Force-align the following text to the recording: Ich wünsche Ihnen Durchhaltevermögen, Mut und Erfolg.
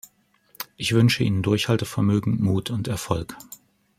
Ich 0.77 0.93
wünsche 0.95 1.23
Ihnen 1.23 1.43
Durchhaltevermögen, 1.43 2.41
Mut 2.43 2.71
und 2.71 2.87
Erfolg. 2.87 3.37